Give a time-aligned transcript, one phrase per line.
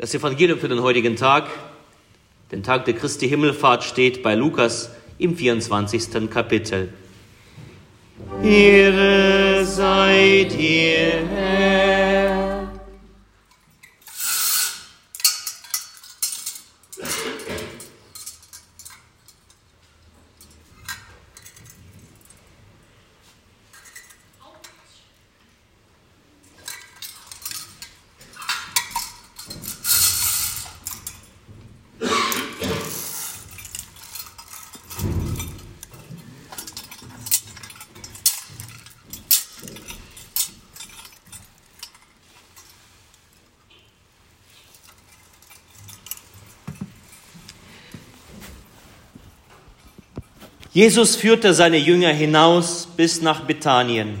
[0.00, 1.50] Das Evangelium für den heutigen Tag,
[2.52, 6.30] den Tag der Christi Himmelfahrt, steht bei Lukas im 24.
[6.30, 6.88] Kapitel.
[8.42, 11.79] Ehre sei dir, Herr.
[50.72, 54.20] Jesus führte seine Jünger hinaus bis nach Bethanien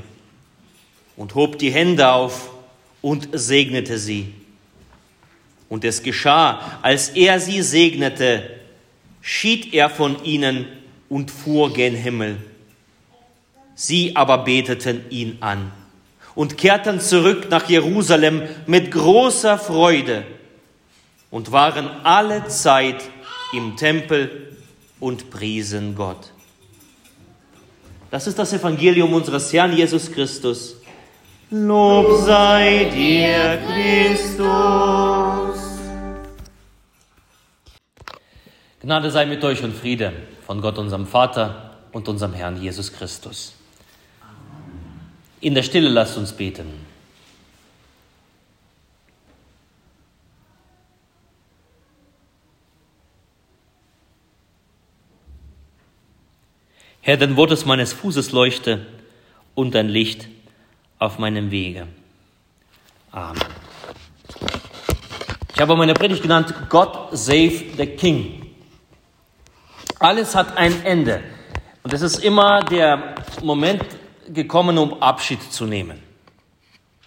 [1.16, 2.50] und hob die Hände auf
[3.02, 4.34] und segnete sie.
[5.68, 8.50] Und es geschah, als er sie segnete,
[9.20, 10.66] schied er von ihnen
[11.08, 12.38] und fuhr gen Himmel.
[13.76, 15.70] Sie aber beteten ihn an
[16.34, 20.24] und kehrten zurück nach Jerusalem mit großer Freude
[21.30, 23.04] und waren alle Zeit
[23.52, 24.56] im Tempel
[24.98, 26.32] und priesen Gott.
[28.10, 30.76] Das ist das Evangelium unseres Herrn Jesus Christus.
[31.50, 34.40] Lob sei dir, Christus.
[38.80, 40.12] Gnade sei mit euch und Friede
[40.46, 43.54] von Gott, unserem Vater und unserem Herrn Jesus Christus.
[45.40, 46.89] In der Stille lasst uns beten.
[57.10, 58.86] Herr, dein Wort ist meines Fußes Leuchte
[59.56, 60.28] und dein Licht
[61.00, 61.88] auf meinem Wege.
[63.10, 63.42] Amen.
[65.52, 68.46] Ich habe meine Predigt genannt, God Save the King.
[69.98, 71.20] Alles hat ein Ende.
[71.82, 73.84] Und es ist immer der Moment
[74.28, 76.00] gekommen, um Abschied zu nehmen.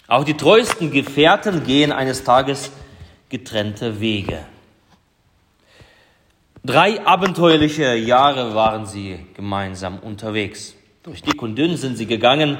[0.09, 2.71] Auch die treuesten Gefährten gehen eines Tages
[3.29, 4.39] getrennte Wege.
[6.65, 10.75] Drei abenteuerliche Jahre waren sie gemeinsam unterwegs.
[11.03, 12.57] Durch dick und dünn sind sie gegangen.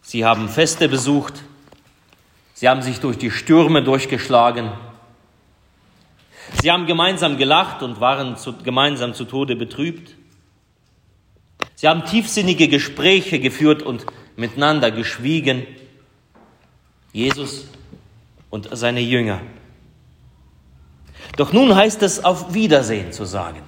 [0.00, 1.42] Sie haben Feste besucht.
[2.54, 4.72] Sie haben sich durch die Stürme durchgeschlagen.
[6.62, 10.16] Sie haben gemeinsam gelacht und waren zu, gemeinsam zu Tode betrübt.
[11.74, 14.06] Sie haben tiefsinnige Gespräche geführt und
[14.36, 15.66] miteinander geschwiegen.
[17.12, 17.66] Jesus
[18.48, 19.42] und seine Jünger.
[21.36, 23.62] Doch nun heißt es auf Wiedersehen zu sagen.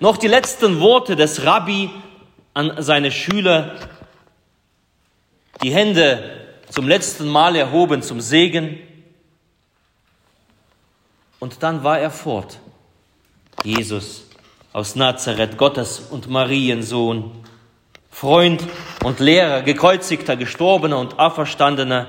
[0.00, 1.90] Noch die letzten Worte des Rabbi
[2.54, 3.76] an seine Schüler,
[5.62, 8.78] die Hände zum letzten Mal erhoben zum Segen.
[11.38, 12.58] Und dann war er fort.
[13.62, 14.24] Jesus
[14.72, 17.30] aus Nazareth, Gottes und Mariensohn,
[18.10, 18.62] Freund
[19.04, 22.08] und Lehrer, gekreuzigter, gestorbener und auferstandener,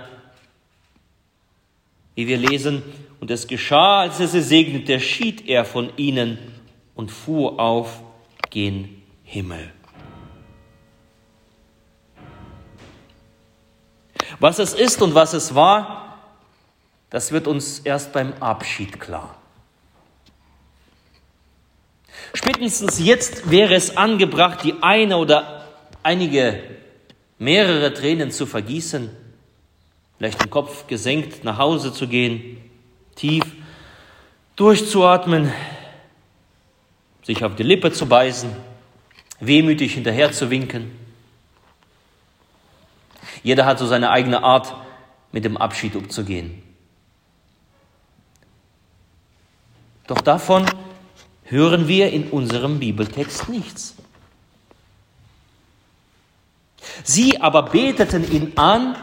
[2.16, 2.84] wie wir lesen,
[3.20, 6.38] und es geschah, als er sie segnete, schied er von ihnen
[6.96, 8.02] und fuhr auf
[8.50, 9.72] gen Himmel.
[14.40, 16.20] Was es ist und was es war,
[17.10, 19.38] das wird uns erst beim Abschied klar.
[22.34, 25.66] Spätestens jetzt wäre es angebracht, die eine oder
[26.04, 26.62] einige
[27.40, 29.10] mehrere Tränen zu vergießen,
[30.18, 32.58] vielleicht den Kopf gesenkt nach Hause zu gehen,
[33.18, 33.44] tief
[34.56, 35.52] durchzuatmen,
[37.24, 38.50] sich auf die Lippe zu beißen,
[39.42, 40.98] wehmütig hinterher zu winken.
[43.44, 44.74] Jeder hat so seine eigene Art,
[45.34, 46.64] mit dem Abschied umzugehen.
[50.08, 50.66] Doch davon
[51.44, 53.96] hören wir in unserem Bibeltext nichts.
[57.04, 58.96] Sie aber beteten ihn an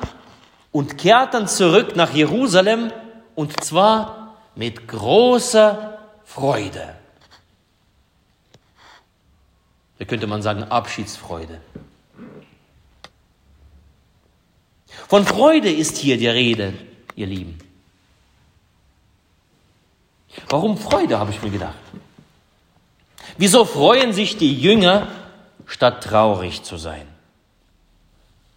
[0.73, 2.91] und kehrten zurück nach Jerusalem
[3.35, 6.95] und zwar mit großer Freude.
[9.99, 11.61] Da könnte man sagen Abschiedsfreude.
[15.09, 16.75] Von Freude ist hier die Rede,
[17.15, 17.59] ihr Lieben.
[20.49, 21.79] Warum Freude, habe ich mir gedacht.
[23.37, 25.09] Wieso freuen sich die Jünger,
[25.67, 27.07] statt traurig zu sein?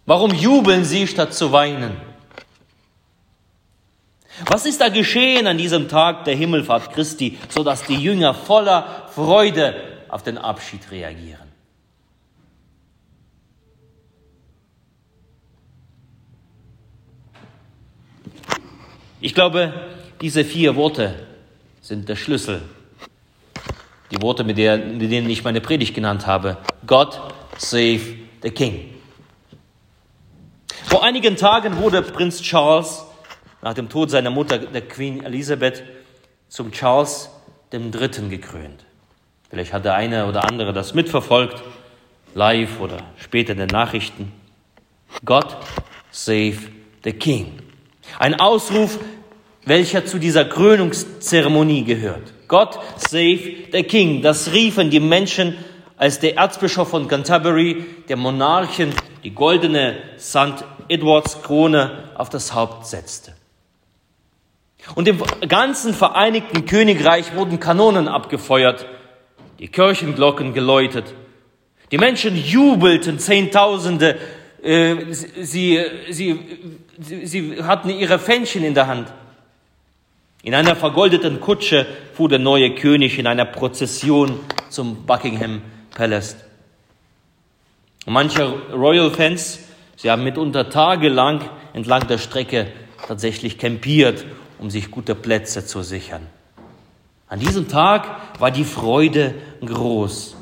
[0.06, 1.96] Warum jubeln sie, statt zu weinen?
[4.46, 9.74] Was ist da geschehen an diesem Tag der Himmelfahrt Christi, sodass die Jünger voller Freude
[10.08, 11.48] auf den Abschied reagieren?
[19.20, 19.72] Ich glaube,
[20.20, 21.26] diese vier Worte
[21.80, 22.62] sind der Schlüssel.
[24.12, 26.56] Die Worte, mit, der, mit denen ich meine Predigt genannt habe.
[26.86, 27.20] God
[27.58, 28.00] save
[28.42, 28.94] the King.
[30.84, 33.04] Vor einigen Tagen wurde Prinz Charles
[33.62, 35.82] nach dem Tod seiner Mutter, der Queen Elizabeth,
[36.48, 37.30] zum Charles
[37.72, 38.28] III.
[38.28, 38.84] gekrönt.
[39.50, 41.62] Vielleicht hat der eine oder andere das mitverfolgt,
[42.34, 44.32] live oder später in den Nachrichten.
[45.24, 45.56] God
[46.10, 46.58] save
[47.04, 47.58] the King.
[48.18, 48.98] Ein Ausruf,
[49.64, 52.32] welcher zu dieser Krönungszeremonie gehört.
[52.46, 53.40] God save
[53.72, 54.22] the King.
[54.22, 55.56] Das riefen die Menschen,
[55.96, 58.94] als der Erzbischof von Canterbury, der Monarchen,
[59.24, 60.64] die goldene St.
[60.88, 63.34] Edwards Krone auf das Haupt setzte.
[64.94, 68.86] Und im ganzen Vereinigten Königreich wurden Kanonen abgefeuert,
[69.58, 71.14] die Kirchenglocken geläutet.
[71.90, 74.18] Die Menschen jubelten, Zehntausende,
[74.62, 75.80] äh, sie,
[76.10, 76.38] sie,
[76.98, 79.12] sie, sie hatten ihre Fähnchen in der Hand.
[80.42, 84.38] In einer vergoldeten Kutsche fuhr der neue König in einer Prozession
[84.68, 85.62] zum Buckingham
[85.94, 86.36] Palace.
[88.06, 89.58] Und manche Royal Fans,
[89.96, 91.42] sie haben mitunter tagelang
[91.72, 92.68] entlang der Strecke
[93.06, 94.24] tatsächlich campiert,
[94.58, 96.26] um sich gute Plätze zu sichern.
[97.28, 99.34] An diesem Tag war die Freude
[99.64, 100.36] groß.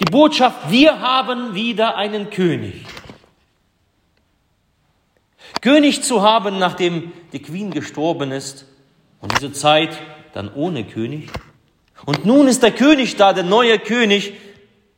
[0.00, 2.84] Die Botschaft, wir haben wieder einen König.
[5.60, 8.64] König zu haben, nachdem die Queen gestorben ist
[9.20, 9.98] und diese Zeit
[10.32, 11.30] dann ohne König.
[12.06, 14.34] Und nun ist der König da, der neue König.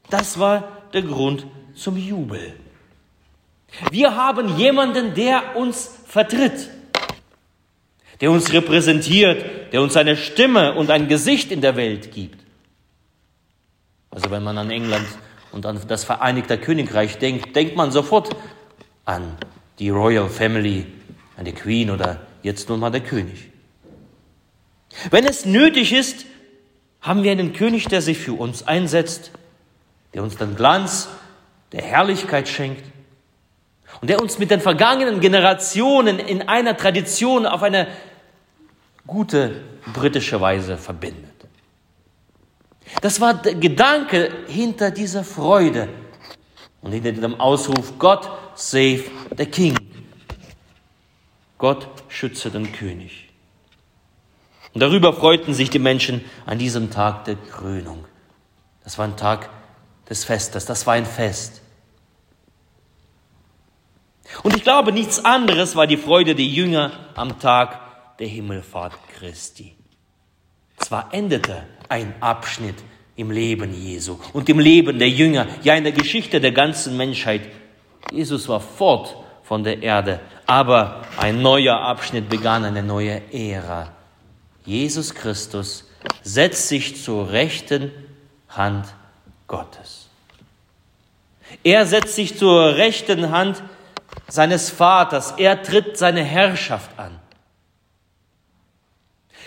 [0.08, 2.54] Das war der Grund zum Jubel.
[3.90, 6.68] Wir haben jemanden, der uns vertritt,
[8.22, 12.38] der uns repräsentiert, der uns eine Stimme und ein Gesicht in der Welt gibt.
[14.10, 15.08] Also wenn man an England
[15.50, 18.30] und an das Vereinigte Königreich denkt, denkt man sofort
[19.04, 19.36] an
[19.80, 20.86] die Royal Family,
[21.36, 23.50] an die Queen oder jetzt nun mal der König.
[25.10, 26.24] Wenn es nötig ist,
[27.00, 29.32] haben wir einen König, der sich für uns einsetzt,
[30.14, 31.08] der uns den Glanz
[31.72, 32.84] der Herrlichkeit schenkt
[34.00, 37.88] und der uns mit den vergangenen Generationen in einer Tradition auf eine
[39.06, 39.62] gute
[39.92, 41.30] britische Weise verbindet.
[43.00, 45.88] Das war der Gedanke hinter dieser Freude
[46.82, 49.04] und hinter dem Ausruf Gott save
[49.36, 49.78] the King.
[51.58, 53.28] Gott schütze den König.
[54.74, 58.04] Und darüber freuten sich die Menschen an diesem Tag der Krönung.
[58.84, 59.48] Das war ein Tag
[60.08, 61.60] des Festes, das war ein Fest.
[64.42, 67.81] Und ich glaube, nichts anderes war die Freude der Jünger am Tag
[68.22, 69.74] der Himmelfahrt Christi.
[70.76, 72.76] Zwar endete ein Abschnitt
[73.16, 77.40] im Leben Jesu und im Leben der Jünger, ja in der Geschichte der ganzen Menschheit.
[78.12, 83.90] Jesus war fort von der Erde, aber ein neuer Abschnitt begann, eine neue Ära.
[84.64, 85.90] Jesus Christus
[86.22, 87.90] setzt sich zur rechten
[88.50, 88.86] Hand
[89.48, 90.08] Gottes.
[91.64, 93.64] Er setzt sich zur rechten Hand
[94.28, 95.34] seines Vaters.
[95.38, 97.18] Er tritt seine Herrschaft an.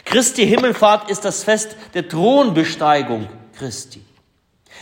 [0.05, 4.01] Christi Himmelfahrt ist das Fest der Thronbesteigung Christi.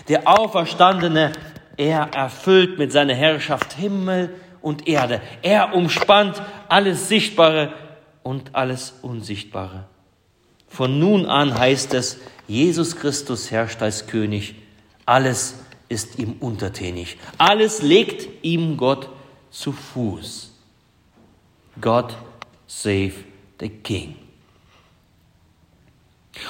[0.08, 1.32] Der Auferstandene,
[1.78, 5.22] er erfüllt mit seiner Herrschaft Himmel und Erde.
[5.42, 7.74] Er umspannt alles Sichtbare
[8.22, 9.86] und alles Unsichtbare.
[10.68, 14.56] Von nun an heißt es, Jesus Christus herrscht als König.
[15.06, 15.56] Alles
[15.90, 17.18] ist ihm untertänig.
[17.38, 19.10] Alles legt ihm Gott
[19.52, 20.52] zu Fuß.
[21.80, 22.16] God
[22.68, 23.14] save
[23.60, 24.23] the King.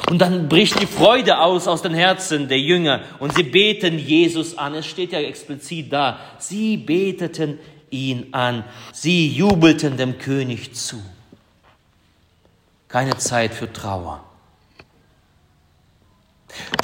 [0.09, 4.57] Und dann bricht die Freude aus aus den Herzen der Jünger und sie beten Jesus
[4.57, 4.75] an.
[4.75, 6.19] Es steht ja explizit da.
[6.39, 7.59] Sie beteten
[7.89, 8.63] ihn an.
[8.93, 11.01] Sie jubelten dem König zu.
[12.87, 14.23] Keine Zeit für Trauer.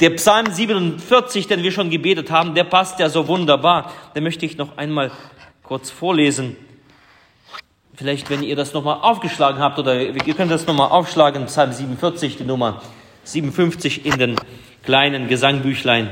[0.00, 3.92] Der Psalm 47, den wir schon gebetet haben, der passt ja so wunderbar.
[4.14, 5.10] Den möchte ich noch einmal
[5.62, 6.56] kurz vorlesen.
[8.00, 12.38] Vielleicht, wenn ihr das nochmal aufgeschlagen habt, oder ihr könnt das nochmal aufschlagen, Psalm 47,
[12.38, 12.80] die Nummer
[13.24, 14.36] 57 in den
[14.82, 16.08] kleinen Gesangbüchlein.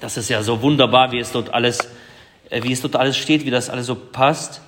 [0.00, 1.78] Das ist ja so wunderbar, wie es dort alles,
[2.50, 4.60] äh, wie es dort alles steht, wie das alles so passt.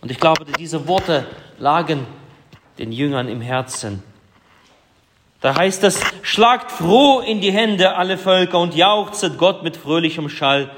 [0.00, 1.26] Und ich glaube, diese Worte
[1.58, 2.06] lagen
[2.78, 4.00] den Jüngern im Herzen.
[5.40, 10.28] Da heißt es, schlagt froh in die Hände alle Völker und jauchzet Gott mit fröhlichem
[10.28, 10.70] Schall,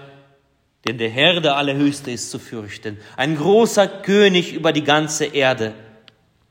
[0.87, 2.99] denn der Herr, der Allerhöchste, ist zu fürchten.
[3.16, 5.75] Ein großer König über die ganze Erde.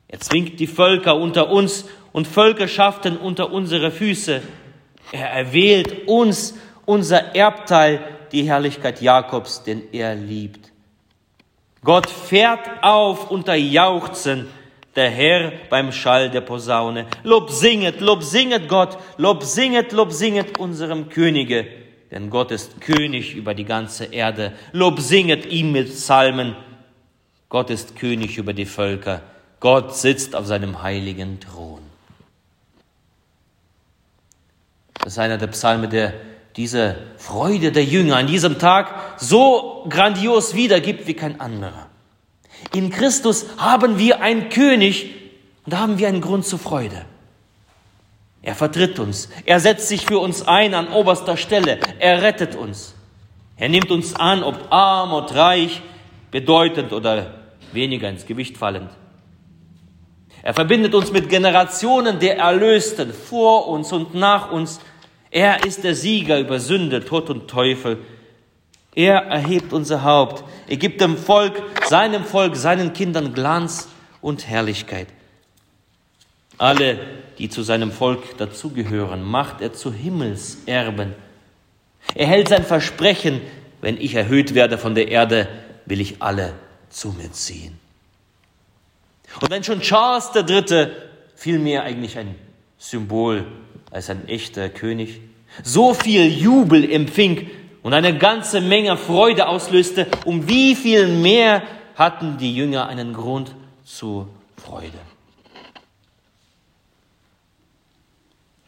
[0.08, 4.42] Er zwingt die Völker unter uns und Völkerschaften unter unsere Füße.
[5.12, 8.00] Er erwählt uns, unser Erbteil,
[8.32, 10.72] die Herrlichkeit Jakobs, den er liebt.
[11.84, 14.48] Gott fährt auf unter Jauchzen,
[14.96, 17.06] der Herr beim Schall der Posaune.
[17.24, 21.68] Lob singet, Lob singet Gott, Lob singet, Lob singet unserem Könige,
[22.12, 24.54] denn Gott ist König über die ganze Erde.
[24.72, 26.56] Lob singet ihm mit Psalmen.
[27.50, 29.22] Gott ist König über die Völker.
[29.60, 31.82] Gott sitzt auf seinem heiligen Thron.
[35.00, 36.14] Das ist einer der Psalme, der
[36.56, 41.88] diese Freude der Jünger an diesem Tag so grandios wiedergibt wie kein anderer.
[42.74, 45.14] In Christus haben wir einen König
[45.66, 47.06] und da haben wir einen Grund zur Freude.
[48.46, 52.94] Er vertritt uns, er setzt sich für uns ein an oberster Stelle, er rettet uns.
[53.58, 55.82] Er nimmt uns an, ob arm oder reich,
[56.30, 57.34] bedeutend oder
[57.72, 58.92] weniger ins Gewicht fallend.
[60.44, 64.80] Er verbindet uns mit Generationen der Erlösten vor uns und nach uns.
[65.32, 67.98] Er ist der Sieger über Sünde, Tod und Teufel.
[68.94, 70.44] Er erhebt unser Haupt.
[70.68, 73.90] Er gibt dem Volk, seinem Volk, seinen Kindern Glanz
[74.22, 75.08] und Herrlichkeit.
[76.60, 77.00] Alle,
[77.38, 81.14] die zu seinem Volk dazugehören, macht er zu Himmelserben.
[82.14, 83.42] Er hält sein Versprechen,
[83.82, 85.48] wenn ich erhöht werde von der Erde,
[85.86, 86.54] will ich alle
[86.90, 87.78] zu mir ziehen.
[89.42, 90.88] Und wenn schon Charles III.
[91.36, 92.36] vielmehr eigentlich ein
[92.78, 93.46] Symbol
[93.92, 95.22] als ein echter König
[95.64, 97.50] so viel Jubel empfing
[97.82, 101.64] und eine ganze Menge Freude auslöste, um wie viel mehr
[101.96, 104.28] hatten die Jünger einen Grund zur
[104.58, 105.00] Freude.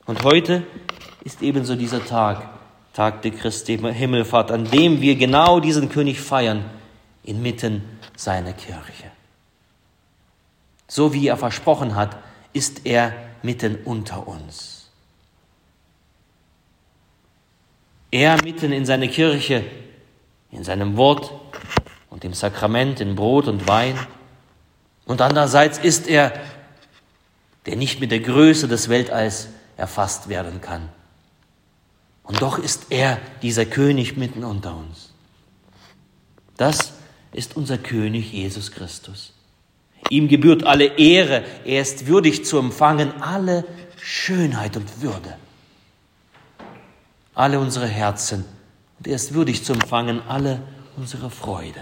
[0.07, 0.63] Und heute
[1.25, 2.49] ist ebenso dieser Tag,
[2.93, 6.63] Tag der Christi Himmelfahrt, an dem wir genau diesen König feiern,
[7.23, 7.83] inmitten
[8.15, 9.11] seiner Kirche.
[10.87, 12.17] So wie er versprochen hat,
[12.53, 14.89] ist er mitten unter uns.
[18.09, 19.65] Er mitten in seiner Kirche,
[20.51, 21.33] in seinem Wort
[22.09, 23.99] und im Sakrament, in Brot und Wein.
[25.05, 26.31] Und andererseits ist er,
[27.65, 30.89] der nicht mit der Größe des Weltalls erfasst werden kann.
[32.23, 35.11] Und doch ist er dieser König mitten unter uns.
[36.57, 36.93] Das
[37.31, 39.33] ist unser König Jesus Christus.
[40.09, 43.65] Ihm gebührt alle Ehre, er ist würdig zu empfangen alle
[44.01, 45.37] Schönheit und Würde.
[47.33, 48.45] Alle unsere Herzen
[48.99, 50.61] und er ist würdig zu empfangen alle
[50.95, 51.81] unsere Freude.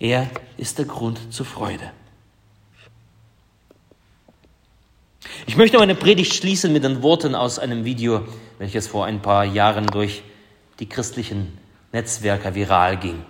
[0.00, 1.90] Er ist der Grund zur Freude.
[5.46, 8.26] Ich möchte meine Predigt schließen mit den Worten aus einem Video,
[8.58, 10.22] welches vor ein paar Jahren durch
[10.80, 11.56] die christlichen
[11.92, 13.24] Netzwerke viral ging.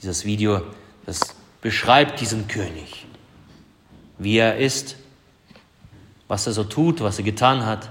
[0.00, 0.62] Dieses Video,
[1.06, 3.06] das beschreibt diesen König,
[4.18, 4.96] wie er ist,
[6.28, 7.90] was er so tut, was er getan hat.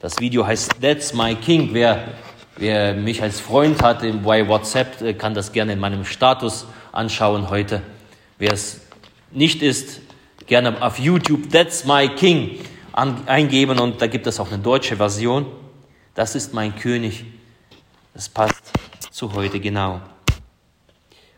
[0.00, 1.70] Das Video heißt That's My King.
[1.72, 2.14] Wer,
[2.56, 7.50] wer mich als Freund hat bei WhatsApp, äh, kann das gerne in meinem Status anschauen
[7.50, 7.82] heute.
[8.38, 8.80] Wer es
[9.30, 10.00] nicht ist,
[10.52, 12.58] gerne auf YouTube That's My King
[12.92, 15.46] eingeben und da gibt es auch eine deutsche Version.
[16.14, 17.24] Das ist mein König.
[18.12, 18.62] Das passt
[19.10, 20.02] zu heute genau.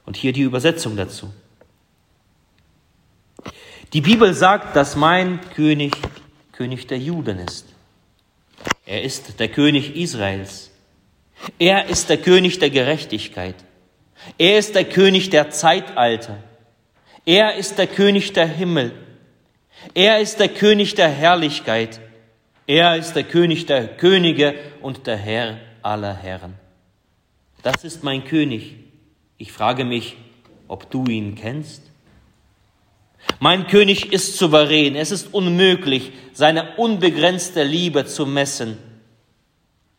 [0.04, 1.32] Und hier die Übersetzung dazu.
[3.92, 5.92] Die Bibel sagt, dass mein König
[6.50, 7.66] König der Juden ist.
[8.84, 10.72] Er ist der König Israels.
[11.60, 13.54] Er ist der König der Gerechtigkeit.
[14.38, 16.42] Er ist der König der Zeitalter.
[17.24, 19.03] Er ist der König der Himmel.
[19.92, 22.00] Er ist der König der Herrlichkeit.
[22.66, 26.54] Er ist der König der Könige und der Herr aller Herren.
[27.62, 28.76] Das ist mein König.
[29.36, 30.16] Ich frage mich,
[30.68, 31.82] ob du ihn kennst.
[33.40, 34.96] Mein König ist souverän.
[34.96, 38.78] Es ist unmöglich, seine unbegrenzte Liebe zu messen.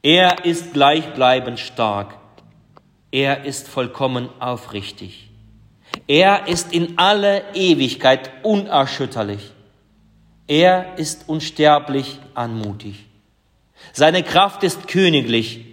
[0.02, 2.18] Er ist gleichbleibend stark.
[3.12, 5.30] Er ist vollkommen aufrichtig.
[6.08, 9.55] Er ist in aller Ewigkeit unerschütterlich.
[10.48, 13.06] Er ist unsterblich anmutig.
[13.94, 15.66] Seine Kraft ist königlich.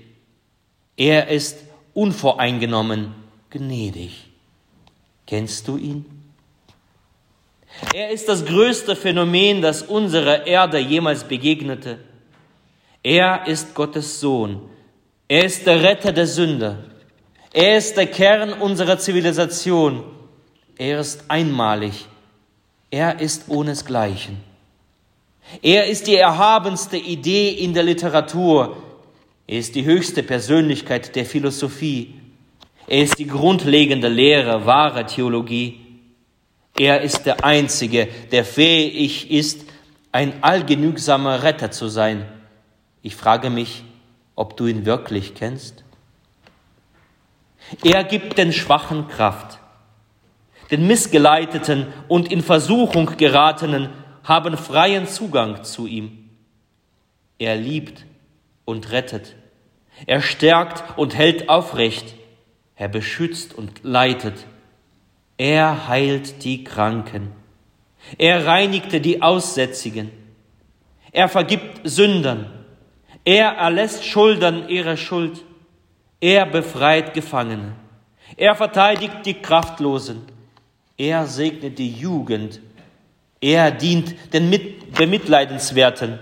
[0.96, 1.58] Er ist
[1.94, 3.14] unvoreingenommen
[3.50, 4.28] gnädig.
[5.26, 6.04] Kennst du ihn?
[7.94, 11.98] Er ist das größte Phänomen, das unserer Erde jemals begegnete.
[13.02, 14.62] Er ist Gottes Sohn.
[15.28, 16.84] Er ist der Retter der Sünder.
[17.52, 20.04] Er ist der Kern unserer Zivilisation.
[20.78, 22.06] Er ist einmalig.
[22.90, 24.51] Er ist ohnesgleichen.
[25.60, 28.76] Er ist die erhabenste Idee in der Literatur.
[29.46, 32.14] Er ist die höchste Persönlichkeit der Philosophie.
[32.86, 35.80] Er ist die grundlegende Lehre wahrer Theologie.
[36.78, 39.66] Er ist der Einzige, der fähig ist,
[40.10, 42.26] ein allgenügsamer Retter zu sein.
[43.02, 43.84] Ich frage mich,
[44.36, 45.84] ob du ihn wirklich kennst.
[47.82, 49.58] Er gibt den Schwachen Kraft.
[50.70, 53.90] Den Missgeleiteten und in Versuchung geratenen
[54.24, 56.30] haben freien Zugang zu ihm.
[57.38, 58.04] Er liebt
[58.64, 59.34] und rettet.
[60.06, 62.14] Er stärkt und hält aufrecht.
[62.76, 64.46] Er beschützt und leitet.
[65.38, 67.32] Er heilt die Kranken.
[68.18, 70.10] Er reinigte die Aussätzigen.
[71.10, 72.50] Er vergibt Sündern.
[73.24, 75.44] Er erlässt Schuldern ihre Schuld.
[76.20, 77.72] Er befreit Gefangene.
[78.36, 80.22] Er verteidigt die Kraftlosen.
[80.96, 82.60] Er segnet die Jugend.
[83.42, 84.50] Er dient den
[84.96, 86.18] Bemitleidenswerten.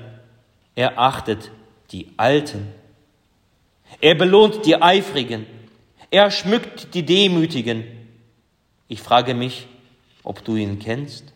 [0.75, 1.51] Er achtet
[1.93, 2.73] die Alten.
[4.01, 5.47] Er belohnt die Eifrigen.
[6.11, 7.85] Er schmückt die Demütigen.
[8.89, 9.69] Ich frage mich,
[10.25, 11.33] ob du ihn kennst.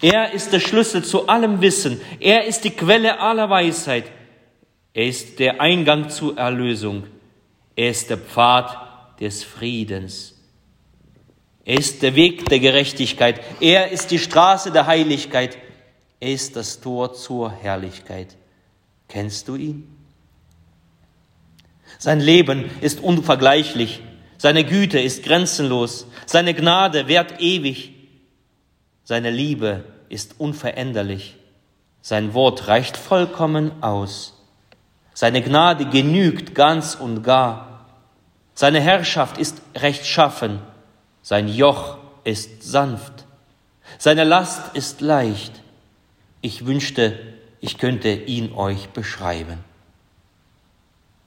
[0.00, 2.00] Er ist der Schlüssel zu allem Wissen.
[2.20, 4.04] Er ist die Quelle aller Weisheit.
[4.92, 7.04] Er ist der Eingang zur Erlösung.
[7.74, 10.33] Er ist der Pfad des Friedens.
[11.64, 13.40] Er ist der Weg der Gerechtigkeit.
[13.60, 15.56] Er ist die Straße der Heiligkeit.
[16.20, 18.36] Er ist das Tor zur Herrlichkeit.
[19.08, 19.88] Kennst du ihn?
[21.98, 24.02] Sein Leben ist unvergleichlich.
[24.36, 26.06] Seine Güte ist grenzenlos.
[26.26, 27.92] Seine Gnade währt ewig.
[29.04, 31.36] Seine Liebe ist unveränderlich.
[32.02, 34.34] Sein Wort reicht vollkommen aus.
[35.14, 37.86] Seine Gnade genügt ganz und gar.
[38.54, 40.60] Seine Herrschaft ist rechtschaffen.
[41.24, 43.24] Sein Joch ist sanft.
[43.96, 45.52] Seine Last ist leicht.
[46.42, 47.18] Ich wünschte,
[47.62, 49.64] ich könnte ihn euch beschreiben.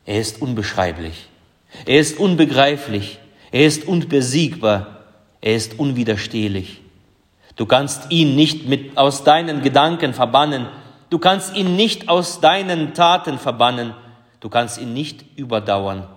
[0.06, 1.30] Er ist unbeschreiblich.
[1.88, 3.18] Er ist unbegreiflich.
[3.52, 5.06] Er ist unbesiegbar.
[5.42, 6.80] Er ist unwiderstehlich.
[7.56, 10.68] Du kannst ihn nicht mit aus deinen Gedanken verbannen.
[11.10, 13.96] Du kannst ihn nicht aus deinen Taten verbannen.
[14.42, 16.08] Du kannst ihn nicht überdauern.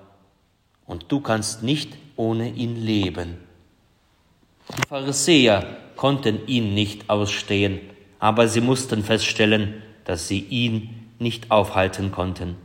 [0.84, 3.49] Und du kannst nicht ohne ihn leben.
[4.76, 7.80] Die Pharisäer konnten ihn nicht ausstehen,
[8.18, 12.56] aber sie mussten feststellen, dass sie ihn nicht aufhalten konnten.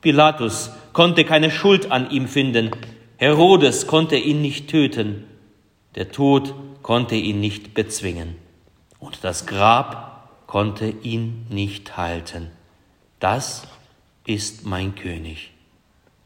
[0.00, 2.70] Pilatus konnte keine Schuld an ihm finden.
[3.16, 5.24] Herodes konnte ihn nicht töten.
[5.94, 8.36] Der Tod konnte ihn nicht bezwingen
[8.98, 12.50] und das Grab konnte ihn nicht halten.
[13.20, 13.66] Das
[14.26, 15.50] ist mein König.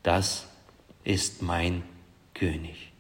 [0.03, 0.49] Das
[1.05, 1.83] ist mein
[2.33, 2.93] König.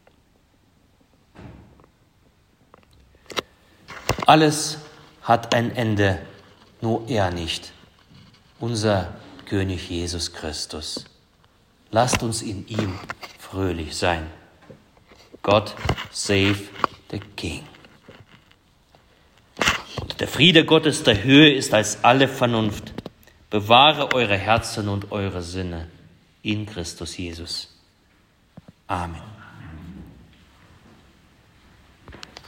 [4.26, 4.78] Alles
[5.22, 6.18] hat ein Ende,
[6.80, 7.72] nur er nicht.
[8.58, 11.04] Unser König Jesus Christus.
[11.92, 12.98] Lasst uns in ihm
[13.38, 14.26] fröhlich sein.
[15.42, 15.72] God
[16.10, 16.58] save
[17.12, 17.62] the King.
[20.00, 22.92] Und der Friede Gottes der Höhe ist als alle Vernunft.
[23.48, 25.88] Bewahre eure Herzen und eure Sinne
[26.42, 27.72] in Christus Jesus.
[28.88, 29.35] Amen.